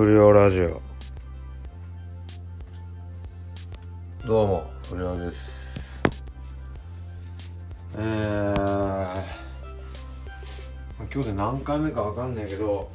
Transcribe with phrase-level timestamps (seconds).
[0.00, 0.80] 不良ラジオ。
[4.26, 5.78] どうも不良です。
[7.98, 9.22] えー、
[11.12, 12.90] 今日で何回目かわかんないけど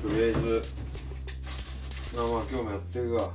[0.00, 0.62] とりあえず
[2.14, 3.30] まあまあ今日もやってるが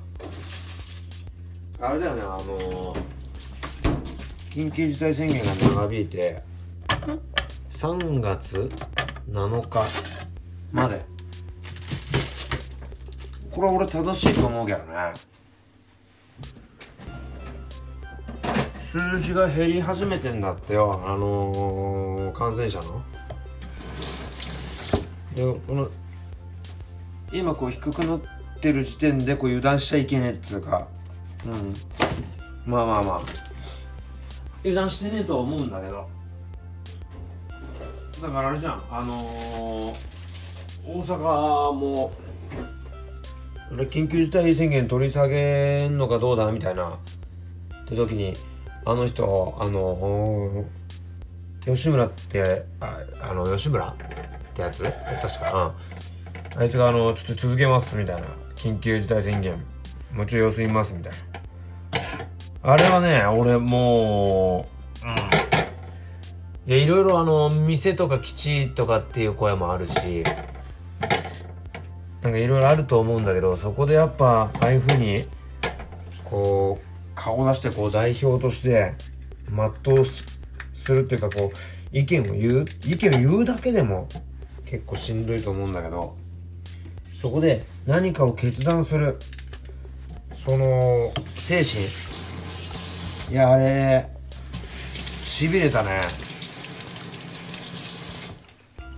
[1.81, 2.95] あれだよねあの
[4.49, 6.41] 緊急事態宣言が長引いて
[7.69, 8.69] 3月
[9.29, 9.83] 7日
[10.71, 11.12] まで。
[13.53, 15.13] これは俺正しいと思うけどね。
[18.91, 20.99] 数字が減り始めてんだってよ。
[21.05, 23.01] あのー、感染者の。
[25.35, 25.89] でこの
[27.31, 28.21] 今こう低くなっ
[28.59, 30.87] てる時点でこう油断しちゃいけねえっつうか。
[31.45, 31.73] うん。
[32.65, 33.21] まあまあまあ。
[34.61, 36.07] 油断してねえとは思うんだけど。
[38.19, 38.83] だからあれじゃん。
[38.89, 39.97] あのー、
[40.87, 42.11] 大阪も
[43.75, 46.89] 緊急事態宣言取り下げんのかどうだみたいな。
[46.89, 48.33] って時に
[48.85, 50.65] あの人あの
[51.65, 53.95] 吉村ってああの吉村っ
[54.53, 54.83] てやつ？
[54.83, 55.73] 確か、
[56.55, 58.27] うん、あいつがあのちょっと続けますみたいな。
[58.55, 59.61] 緊急事態宣言。
[60.13, 61.13] もうちょい様子見ますみたい
[62.63, 62.71] な。
[62.71, 64.67] あれはね俺も
[65.03, 66.71] ううん。
[66.71, 70.23] いやいろいろあの店とか基地とかっていう声もあるし。
[72.23, 75.25] なんかいろいろあると思うんだけどそこでやっぱああいうふうに
[76.23, 76.85] こう
[77.15, 78.93] 顔出してこう代表として
[79.49, 80.23] 全うす
[80.91, 84.07] るっていうかこう意見を言う意見を言うだけでも
[84.65, 86.15] 結構しんどいと思うんだけど
[87.21, 89.17] そこで何かを決断する
[90.33, 91.83] その精神。
[93.31, 94.09] いやあれ
[94.83, 96.01] しびれたね。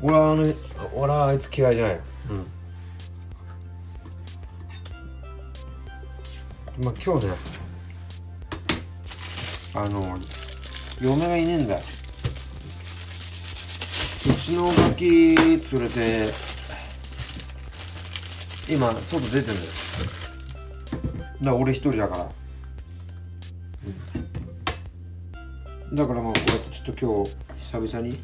[0.02, 0.54] 俺はあの
[0.96, 2.00] 俺はあいつ嫌いじゃない。
[2.30, 2.55] うん。
[6.84, 7.32] まあ今日ね
[9.74, 10.20] あの
[11.02, 11.82] 嫁がいねえんだよ。
[14.28, 16.32] うちのガキ連れて
[18.70, 19.60] 今外出てんだよ。
[21.42, 22.30] だから俺一人だから、
[25.92, 28.24] うん、だからまあこうやってちょっと今日久々に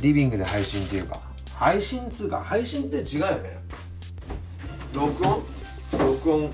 [0.00, 1.20] リビングで配信っていうか。
[1.54, 3.58] 配信っつうか配信って違うよね。
[4.92, 5.55] 録音？
[6.26, 6.52] 録音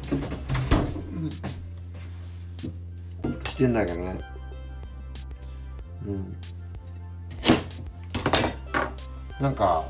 [3.48, 4.20] してんだけどね。
[6.06, 6.36] うん。
[9.40, 9.88] なんか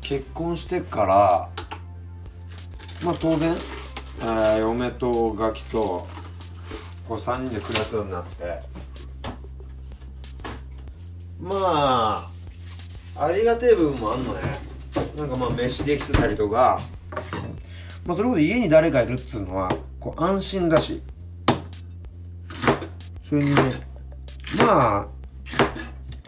[0.00, 1.50] 結婚してから
[3.04, 3.54] まあ当然、
[4.20, 6.06] えー、嫁とガキと
[7.08, 8.62] こう3人で暮らすようになって
[11.40, 12.37] まあ
[13.20, 14.40] ありがてえ部分もあんのね。
[15.16, 16.80] なんかまあ飯できてたりとか。
[18.06, 19.68] まあそれこそ家に誰かいるっつうのは
[19.98, 21.02] こう安心だし。
[23.28, 23.62] それにね
[24.56, 25.08] ま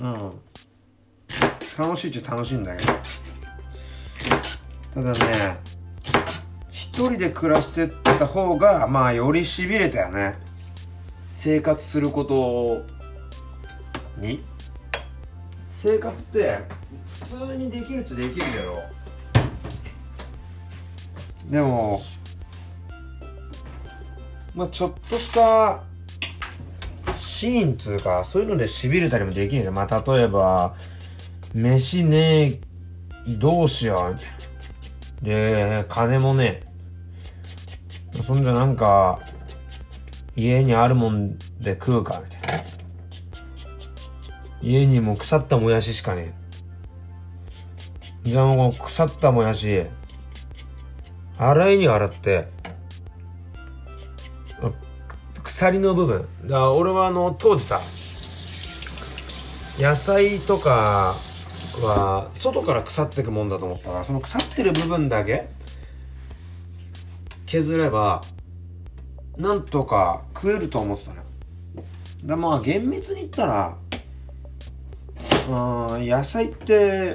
[0.01, 0.33] あうん。
[1.79, 2.93] 楽しいっちゃ楽しいんだけど。
[4.95, 5.59] ただね
[6.71, 10.35] 一人で暮らしてた方がまあよりしびれたよね。
[11.33, 12.83] 生活すること
[14.21, 14.45] に。
[15.83, 16.59] 生活って
[17.25, 18.83] 普通にできるっちゃできるけど。
[21.49, 22.03] でも
[24.55, 25.83] まあちょっとした
[27.17, 29.75] シーンつうかそういうのでしびれたりもできるじゃん。
[29.75, 30.77] まあ例えば
[31.55, 32.61] 飯ね
[33.27, 34.15] えどうしよ
[35.23, 35.25] う。
[35.25, 36.63] で金もね
[38.27, 39.19] そんじゃなんか
[40.37, 42.40] 家にあるもんで食うかみたいな。
[44.63, 46.35] 家にも腐ったもやししかね
[48.25, 48.31] え。
[48.31, 49.87] じゃあもう腐ったもやし。
[51.39, 52.49] 洗いに洗って。
[55.43, 56.29] 鎖の部分。
[56.43, 57.77] だから俺はあの当時さ
[59.83, 61.15] 野菜とか
[61.83, 65.49] は外から腐ってくもんだと思ったらその腐ってる部分だけ。
[67.47, 68.21] 削れば
[69.37, 71.23] なんとか食えると思ってたのよ。
[72.25, 73.77] だまあ厳密に言ったら
[75.49, 77.15] うん野菜って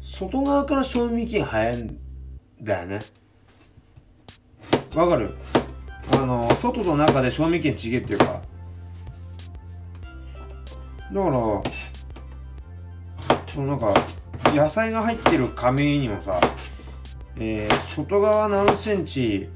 [0.00, 1.98] 外側から賞味期限早いん
[2.62, 3.00] だよね。
[4.94, 5.34] わかる？
[6.12, 8.24] あの外と中で賞味期限ちげっていうか。
[11.12, 11.62] だから
[13.46, 13.94] そのなんか
[14.52, 16.40] 野菜が入ってる紙にもさ、
[17.36, 19.48] えー、外側何センチ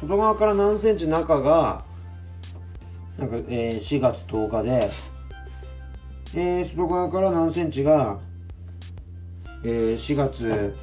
[0.00, 1.84] 外側から何センチ中が
[3.18, 4.90] なんか、えー、4月10日で、
[6.34, 8.18] えー、外側から何センチが、
[9.62, 10.74] えー、4月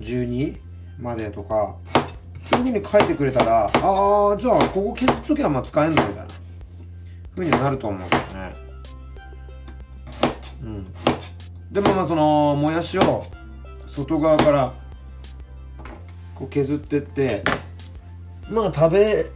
[0.00, 0.58] 12
[0.98, 1.76] までとか
[2.50, 6.34] そういうふうに書いてくれたらああじゃあここ削っときゃまあ使えんだみたいな
[7.34, 8.52] ふうになると思うんですよね。
[10.62, 10.84] うん。
[11.70, 13.26] でもまあそのもやしを
[13.86, 14.74] 外側から
[16.34, 17.42] こう削ってって
[18.50, 19.26] まあ食べ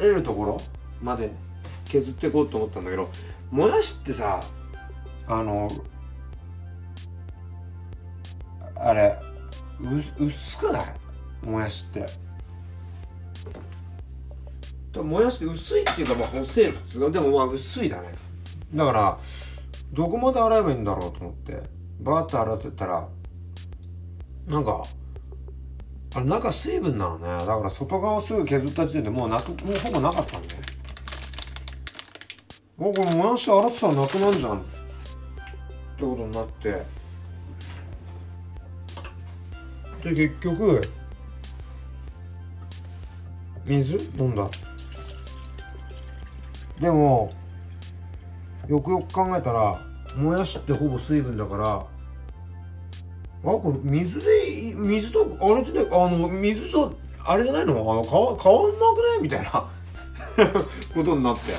[0.00, 0.56] れるところ
[1.02, 1.30] まで
[1.92, 3.08] 削っていこうと思ったんだけど
[3.50, 4.40] もやしってさ
[5.26, 5.68] あの
[8.74, 9.18] あれ
[10.18, 10.84] う薄くない？
[11.46, 12.06] もやしって。
[14.98, 16.72] もやしって薄いっていうかまあ細い
[17.12, 18.12] でもまあ薄いだね。
[18.74, 19.18] だから
[19.92, 21.60] どこまで洗えばいいんだろうと思って。
[22.00, 23.08] バーッと洗ってったら
[24.48, 24.82] なんか
[26.14, 27.26] あれ中水分なのね。
[27.38, 30.48] だから外側すぐ削った時点でもうなくもうほぼなかったんで
[32.82, 34.70] もうこれもやし洗ってたらなくなんじゃんって
[36.00, 36.82] ことになって。
[40.02, 40.80] で結局
[43.64, 44.10] 水？
[44.18, 44.48] 飲んだ。
[46.80, 47.32] でも
[48.68, 49.80] よくよく考えたら
[50.16, 51.86] もやしってほぼ水分だからあ
[53.44, 57.74] これ水で水とあれってねあの水とあれじゃないの？
[57.74, 59.70] あの変わ変わんなくないみたいな
[60.92, 61.52] ことになって。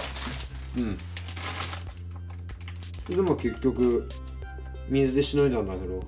[0.76, 0.98] うん。
[3.16, 4.08] でも結局
[4.90, 6.04] 水でしのいだんだけど。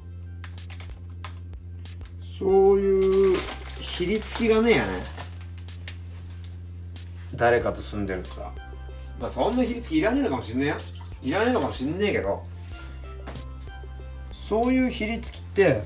[2.38, 3.38] そういう
[3.80, 4.92] ひりつきがねえやね。
[7.34, 8.52] 誰かと住んでるとさ
[9.20, 10.76] まあそんなひりつきいらねえのかもしんねえよ。
[11.24, 12.44] いらねえのかもしんねえけど。
[14.34, 15.84] そういうひりつきって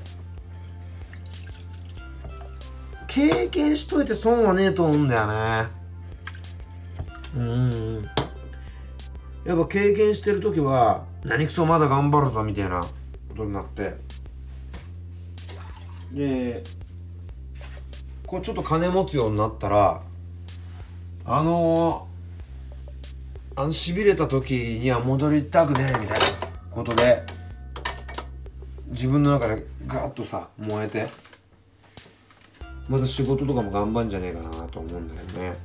[3.06, 5.68] 経験しといて損はねえと思うんだよね。
[7.36, 8.04] うん
[9.44, 12.88] やっぱ経験してる時は何くそまだ頑張るぞみたいなこ
[13.36, 13.96] とになって。
[16.12, 16.62] で
[18.26, 20.02] こうちょっと金持つようになったら
[21.24, 22.08] あの
[23.56, 26.26] あのしびれた時には戻りたくねえみたいな
[26.70, 27.24] ことで
[28.88, 31.08] 自分の中でガッとさ燃えて
[32.88, 35.56] また仕事とかも頑張んじゃねえかなと思うんだよね。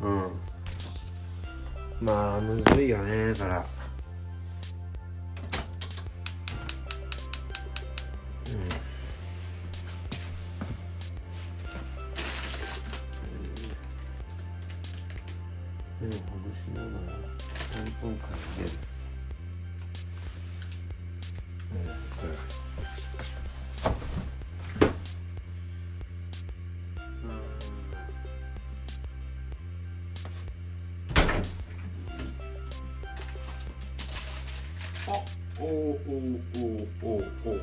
[0.00, 0.30] うん。
[2.02, 3.81] まあむずいよねから。
[35.08, 36.70] おおおお
[37.02, 37.58] おおお。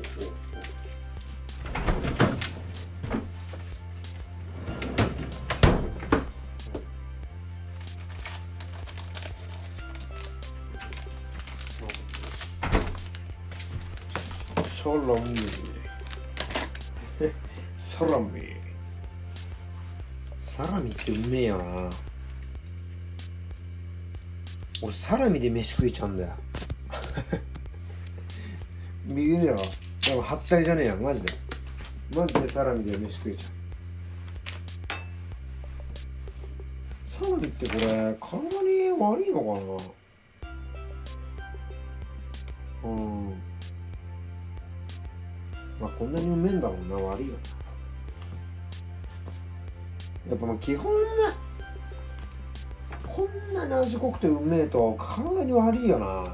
[14.82, 15.36] サラミ。
[17.78, 18.42] サラミ。
[20.42, 21.90] サラミってうめえよな。
[24.82, 26.49] 俺サラミで飯食いちゃうんだよ。
[29.06, 29.64] 右るやろで
[30.14, 31.32] もはったりじゃねえやマジで。
[32.16, 33.52] マジでサラミで飯食いちゃう。
[37.24, 39.46] サラミってこれ体に悪いのか
[42.84, 42.90] な？
[42.90, 43.30] うん。
[45.80, 46.96] まあこんなにうめんだもんな。
[46.96, 47.34] 悪いよ。
[50.28, 51.00] なやっぱ基本ね
[53.06, 56.24] こんなに味濃くてうめえと体に悪いよな。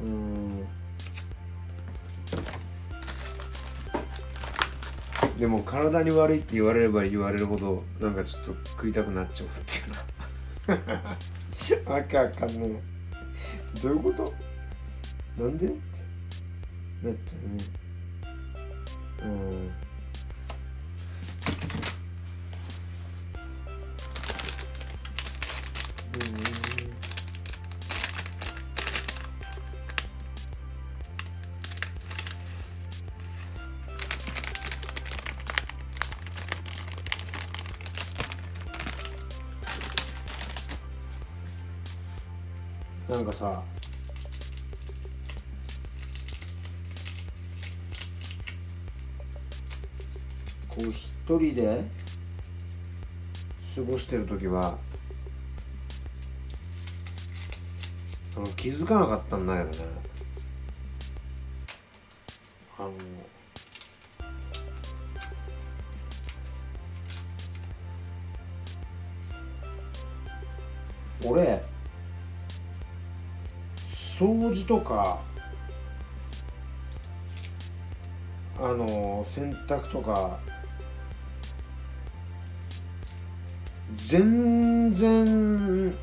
[0.00, 0.66] うん。
[5.38, 10.78] でも体に悪いって言われれば言われるほどなんかちょっと食いたくなっちゃうってい
[11.86, 12.80] うなあかあかんね
[13.82, 14.32] どういうこと？
[15.38, 15.66] なんで？
[15.66, 15.76] なっ
[17.26, 17.64] ちゃうね。
[19.24, 19.85] うん
[43.08, 43.62] なんかさ
[50.68, 51.84] こう一人で
[53.74, 54.76] 過ごしてる時は
[58.56, 59.88] 気づかなかったんだけどね。
[62.78, 62.92] あの
[74.66, 75.18] とか
[78.58, 80.38] あの洗濯とか
[84.08, 85.94] 全然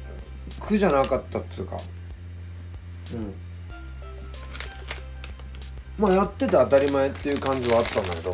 [0.60, 1.77] 苦じゃなかったっつうか。
[3.13, 3.34] うん。
[5.98, 8.32] まあやってて当たり前っていう感じはあったんだけど。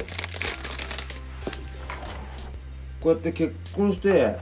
[3.01, 4.37] こうやって結婚して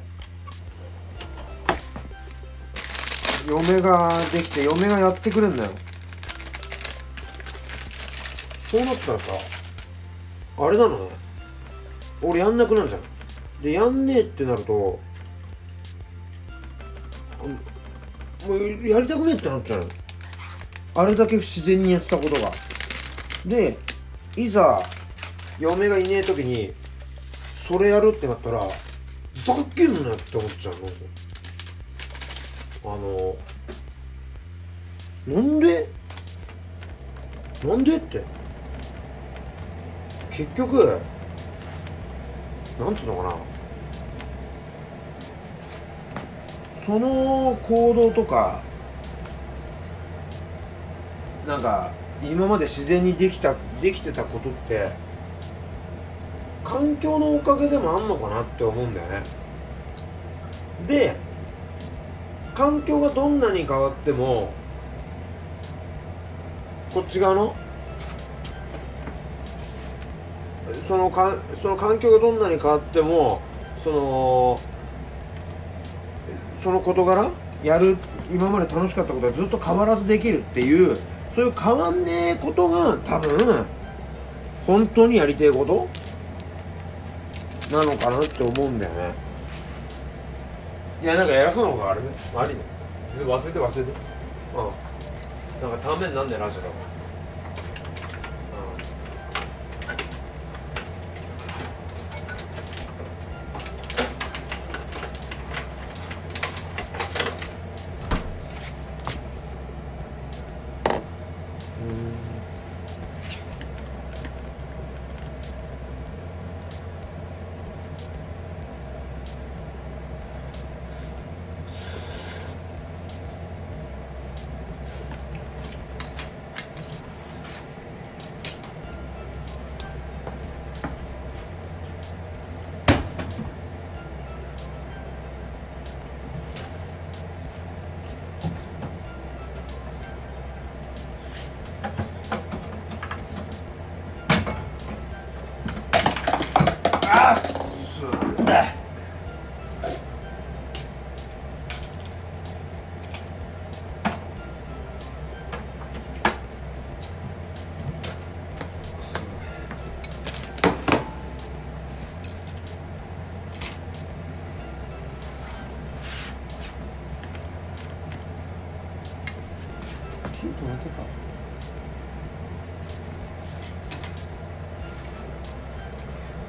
[3.47, 5.71] 嫁ができて嫁がやってくれんだよ。
[8.59, 9.31] そうなったらさ
[10.57, 11.09] あれなのね。
[12.21, 13.01] 俺やんなくなるじゃん。
[13.63, 14.99] でやんねえってなるとも
[18.49, 19.87] うやりたくねえってなっちゃうの
[20.95, 22.51] あれだけ不自然にやってたことが。
[23.45, 23.77] で
[24.35, 24.81] いざ
[25.57, 26.73] 嫁がいねえ時に
[27.67, 30.89] それやるってなったらざけんなって思っちゃうの
[32.93, 33.35] あの
[35.27, 35.87] なんで
[37.63, 38.23] なんでって。
[40.37, 40.99] 結局
[42.79, 43.35] なんつうのかな。
[46.85, 48.61] その行動とか
[51.47, 51.91] なんか
[52.21, 54.89] 今まで自然にできたできてたことって
[56.63, 59.23] 環境のおかげでもあんのかなって思うんだよね。
[60.87, 61.15] で
[62.57, 64.49] 環境がどんなに変わっても
[66.91, 67.55] こっち側の？
[70.87, 73.43] そのかその環境がどんなに変わっても
[73.77, 74.59] その
[76.59, 77.29] その事柄？
[77.63, 77.95] やる
[78.31, 80.97] 今まで楽しかったことはずっと変わらずできるっていう
[81.29, 83.65] そういう変わんねえことが多分
[84.65, 85.87] 本当にやりてえこと？
[87.71, 89.26] なのかなって思うんだよね。
[91.01, 92.09] いやなんか偉そうな方があるね。
[92.35, 92.59] ありね。
[93.25, 93.81] 忘れて忘れて。
[93.81, 95.69] うん。
[95.69, 96.96] なんかためになんねえラジオだから。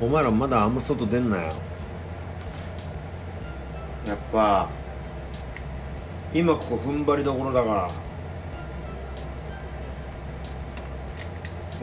[0.09, 1.53] お前らまだあんま外出んなよ。
[4.07, 4.67] やっぱ
[6.33, 7.87] 今ここ踏ん張りどころだから。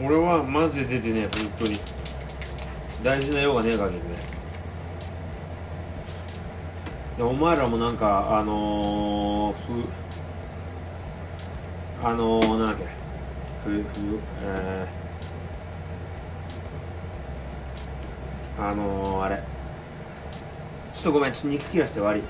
[0.04, 1.74] 俺はマジで出てね本当に。
[3.04, 4.04] 大事な用がねえ限りね。
[7.20, 9.84] お前らもなんかあのー、ふ
[12.02, 12.86] あのー、なんだっけ。
[13.62, 13.84] ふふ
[14.42, 15.05] えー。
[18.58, 19.42] あのー、あれ。
[20.96, 22.22] ちょっとごめんちょっと肉切らして悪い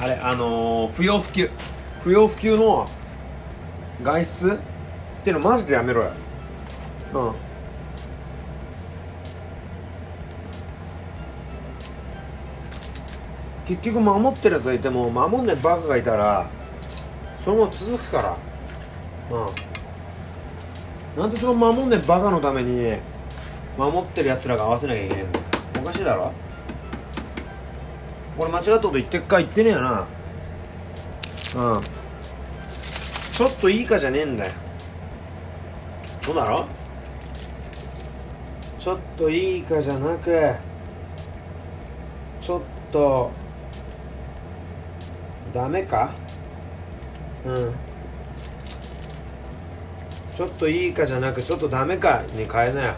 [0.00, 1.50] あれあのー、不要不急。
[2.02, 2.86] 不要不急の
[4.02, 4.58] 外出っ
[5.24, 6.10] ていうのマジでやめろよ。
[7.14, 7.32] うん。
[13.66, 15.08] 結局守ってるやつがいても。
[15.08, 16.46] 守んないバカがいたら
[17.42, 18.36] そのまま続くから。
[19.30, 21.20] うん。
[21.22, 22.98] なんでその守んないバカのために
[23.78, 25.40] 守ってるやつらが合わせなきゃいけないんだ
[25.80, 26.32] おかしいだろ。
[28.36, 30.06] これ間違ったこと言ってっか言ってねえよな。
[31.56, 31.80] うん。
[33.32, 34.52] ちょっといいかじゃねえんだよ。
[36.22, 36.66] そうだろ
[38.78, 40.54] ちょっといいかじゃなく
[42.40, 42.60] ちょっ
[42.92, 43.30] と
[45.52, 46.12] ダメか？
[47.44, 47.74] うん。
[50.34, 52.94] ちょっといいかじゃなくちょっとダメかに変えなよ。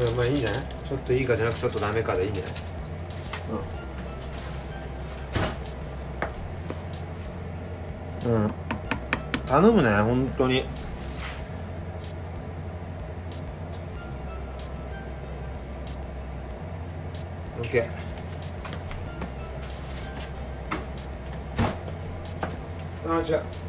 [0.00, 0.62] うん、まあいいんじゃない？
[0.84, 2.52] ちょっといいかじゃなくちょっとダメかでいいんじゃない？
[8.24, 8.50] うん、うん、
[9.46, 10.64] 頼むね本当に。
[17.58, 18.04] オッケー。
[23.06, 23.63] あ違う。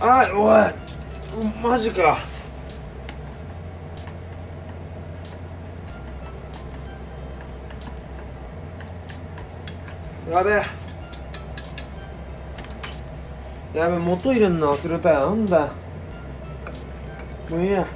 [0.00, 0.50] あお
[1.42, 1.44] い。
[1.62, 2.18] マジか。
[10.30, 10.62] やべえ。
[13.78, 15.30] やべ元入れんの忘れたよ。
[15.30, 15.72] なんだ
[17.48, 17.86] もういいや。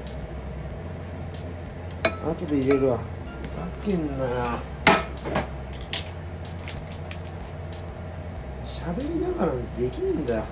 [2.24, 2.98] 後で入れるわ。
[2.98, 3.02] ふ
[3.56, 4.30] ざけんなよ。
[8.64, 10.44] 喋りながらできねえんだよ。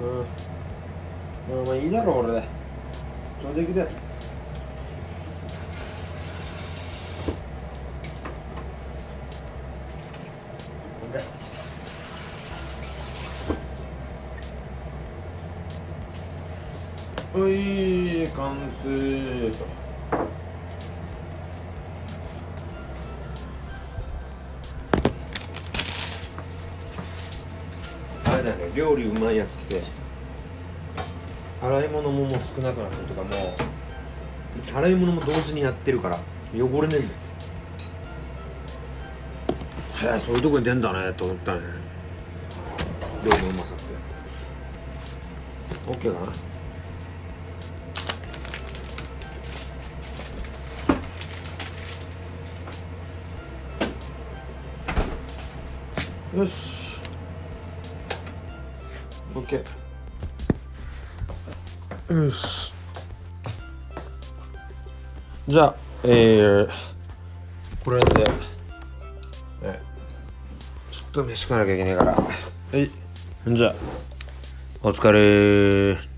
[0.00, 1.58] うん。
[1.58, 2.32] うんまあいいだろ俺。
[2.32, 2.42] で
[3.42, 3.88] 上出来だよ。
[17.32, 19.50] はい完成。
[19.52, 19.79] と
[28.74, 29.80] 料理うまいやつって
[31.62, 33.30] 洗い物ももう少なくなったとかもう
[34.76, 36.18] 洗い物も同時にやってるから
[36.54, 37.02] 汚れねえんだよ。
[40.12, 41.60] へえそういうとこに出んだねと思ったね。
[43.22, 43.84] 量のうまさって。
[46.08, 46.20] OK か
[56.32, 56.40] な。
[56.40, 56.79] よし
[59.40, 59.64] OK
[62.14, 62.74] よし。
[65.46, 65.74] じゃあ
[66.04, 66.68] えー、
[67.84, 68.30] これで、
[69.62, 69.80] え
[70.90, 72.12] ちょっと飯食わなきゃいけないから。
[72.12, 72.24] は
[72.72, 72.90] い。
[73.46, 73.74] じゃあ
[74.82, 76.09] お疲れ